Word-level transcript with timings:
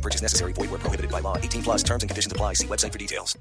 No 0.00 0.02
purchase 0.02 0.22
necessary. 0.22 0.54
Void 0.54 0.70
where 0.70 0.78
prohibited 0.78 1.10
by 1.12 1.20
law. 1.20 1.36
18 1.36 1.62
plus 1.62 1.82
terms 1.82 2.02
and 2.02 2.08
conditions 2.08 2.32
apply. 2.32 2.54
See 2.54 2.66
website 2.66 2.92
for 2.92 2.98
details. 2.98 3.36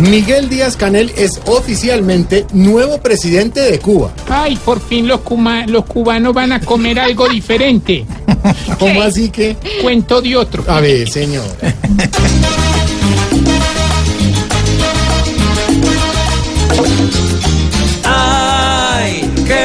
Miguel 0.00 0.48
Díaz 0.48 0.76
Canel 0.76 1.12
es 1.16 1.40
oficialmente 1.46 2.44
nuevo 2.52 2.98
presidente 2.98 3.60
de 3.60 3.78
Cuba. 3.78 4.10
Ay, 4.28 4.56
por 4.56 4.80
fin 4.80 5.06
los, 5.06 5.20
cuma- 5.20 5.66
los 5.66 5.84
cubanos 5.84 6.34
van 6.34 6.52
a 6.52 6.60
comer 6.60 6.98
algo 6.98 7.28
diferente. 7.28 8.04
¿Cómo 8.80 9.00
así 9.02 9.28
que? 9.30 9.56
Cuento 9.80 10.20
de 10.20 10.36
otro. 10.36 10.64
A 10.66 10.80
ver, 10.80 11.08
señor. 11.08 11.44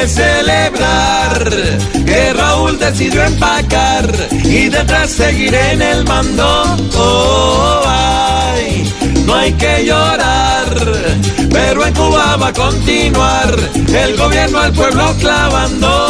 Celebrar 0.05 1.51
que 2.05 2.33
Raúl 2.33 2.77
decidió 2.77 3.23
empacar 3.23 4.05
y 4.43 4.69
detrás 4.69 5.09
seguiré 5.09 5.71
en 5.73 5.81
el 5.81 6.03
mando. 6.05 6.77
Oh, 6.95 7.83
no 9.25 9.35
hay 9.35 9.51
que 9.53 9.85
llorar, 9.85 10.69
pero 11.49 11.85
en 11.85 11.93
Cuba 11.93 12.37
va 12.37 12.47
a 12.47 12.53
continuar 12.53 13.55
el 13.93 14.17
gobierno 14.17 14.59
al 14.59 14.73
pueblo 14.73 15.15
clavando. 15.19 16.06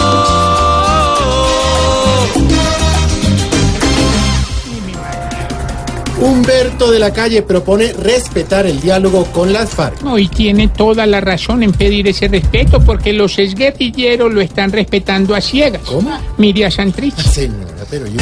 Humberto 6.20 6.90
de 6.90 7.00
la 7.00 7.14
Calle 7.14 7.44
propone 7.44 7.94
respetar 7.94 8.66
el 8.66 8.82
diálogo 8.82 9.26
con 9.26 9.54
las 9.54 9.70
FARC. 9.70 10.02
No, 10.02 10.18
y 10.18 10.28
tiene 10.28 10.68
toda 10.68 11.06
la 11.06 11.22
razón 11.22 11.62
en 11.62 11.72
pedir 11.72 12.08
ese 12.08 12.28
respeto 12.28 12.80
porque 12.84 13.14
los 13.14 13.38
exguerrilleros 13.38 14.34
lo 14.34 14.42
están 14.42 14.72
respetando 14.72 15.36
a 15.36 15.42
ciegas. 15.42 15.84
¿Cómo? 15.86 16.18
Mire 16.38 16.66
a 16.66 16.72
Santrich. 16.72 17.16
Señora, 17.18 17.86
pero 17.90 18.08
yo... 18.08 18.18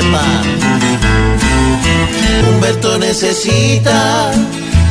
Epa. 0.00 0.42
Humberto 2.50 2.98
necesita 2.98 4.32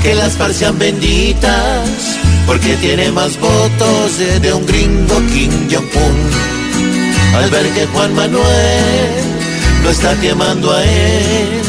que 0.02 0.16
las 0.16 0.33
FARC 0.33 0.53
sean 0.53 0.80
benditas, 0.80 1.89
porque 2.45 2.75
tiene 2.75 3.11
más 3.11 3.38
votos 3.39 4.17
de, 4.17 4.39
de 4.39 4.53
un 4.53 4.66
gringo 4.66 5.16
Kim 5.33 5.52
Jong-un. 5.70 7.36
Al 7.36 7.50
ver 7.50 7.67
que 7.70 7.86
Juan 7.88 8.14
Manuel 8.14 9.22
lo 9.84 9.89
está 9.89 10.16
quemando 10.22 10.72
a 10.72 10.84
él, 10.84 11.62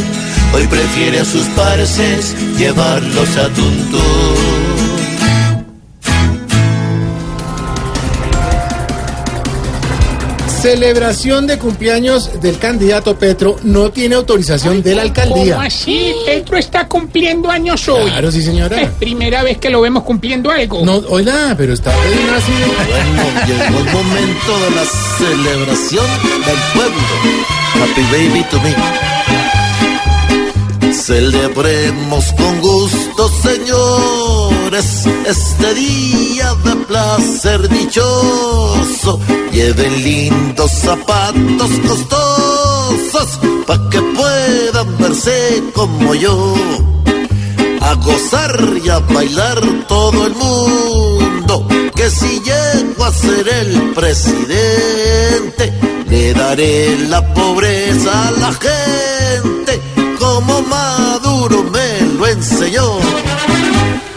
hoy 0.55 0.67
prefiere 0.67 1.21
a 1.21 1.25
sus 1.25 1.45
parces 1.49 2.35
llevarlos 2.59 3.37
a 3.37 3.49
Tuntún. 3.49 4.55
Celebración 10.63 11.47
de 11.47 11.59
cumpleaños 11.59 12.41
del 12.41 12.59
candidato 12.59 13.19
Petro 13.19 13.57
no 13.65 13.91
tiene 13.91 14.15
autorización 14.15 14.83
de 14.83 14.95
la 14.95 15.03
¿Cómo 15.03 15.15
alcaldía. 15.15 15.61
así? 15.61 16.15
Petro 16.25 16.57
está 16.57 16.89
cumpliendo 16.89 17.51
años 17.51 17.87
hoy. 17.87 18.07
Claro, 18.11 18.33
sí, 18.33 18.39
Es 18.39 18.45
señora. 18.47 18.91
primera 18.99 19.43
vez 19.43 19.59
que 19.59 19.69
lo 19.69 19.83
vemos 19.83 20.05
cumpliendo 20.05 20.51
algo. 20.51 20.83
No, 20.83 21.03
oiga, 21.11 21.55
pero 21.59 21.75
está 21.75 21.93
bien 22.07 22.31
así. 22.35 22.53
Bueno, 22.89 23.47
llegó 23.47 23.79
el 23.79 23.93
momento 23.93 24.61
de 24.61 24.71
la 24.77 24.85
celebración 25.19 26.07
del 26.47 26.59
pueblo. 26.73 27.54
Happy 27.81 28.03
baby 28.13 28.43
to 28.51 28.61
me. 28.61 28.75
Celebremos 30.93 32.33
con 32.33 32.61
gusto, 32.61 33.29
señores, 33.43 35.07
este 35.27 35.75
día 35.75 36.55
de 36.65 36.77
placer 36.87 37.69
dichoso. 37.69 39.21
Lleven 39.53 40.03
lindos 40.03 40.71
zapatos 40.73 41.71
costosos 41.87 43.39
pa' 43.67 43.91
que 43.91 44.01
puedan 44.01 44.99
verse 44.99 45.63
como 45.75 46.15
yo 46.15 46.55
a 47.81 47.95
gozar 47.95 48.59
y 48.83 48.89
a 48.89 48.99
bailar 49.01 49.61
todo 49.87 50.27
el 50.27 50.35
mundo. 50.35 51.67
Que 51.95 52.11
si 52.11 52.41
llego 52.41 53.05
a 53.05 53.13
ser 53.13 53.47
el 53.47 53.93
presidente, 53.93 55.14
daré 56.55 56.97
la 57.09 57.21
pobreza 57.35 58.29
a 58.29 58.31
la 58.33 58.53
gente, 58.53 59.81
como 60.19 60.63
Maduro 60.63 61.65
me 61.65 62.01
lo 62.17 62.27
enseñó. 62.29 62.99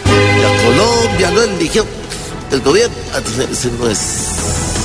Y 0.06 0.44
a 0.44 0.64
Colombia 0.64 1.31
lo 1.31 1.44
eligió 1.44 1.84
el 2.52 2.62
gobierno. 2.62 2.96
Es. 3.90 4.76